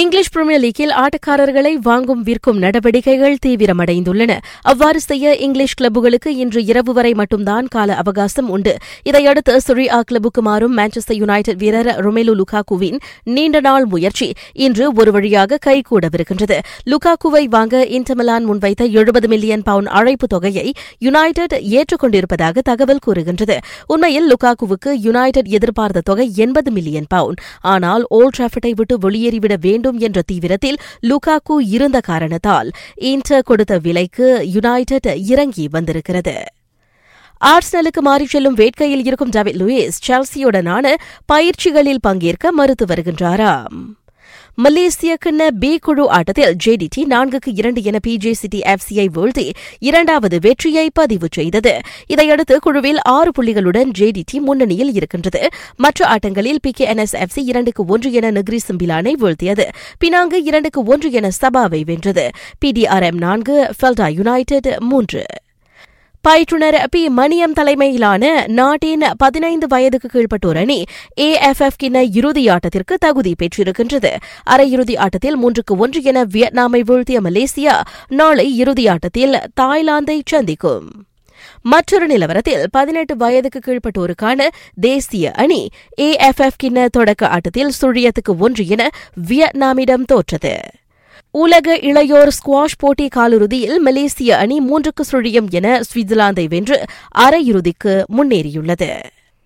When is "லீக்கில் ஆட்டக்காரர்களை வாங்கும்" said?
0.60-2.22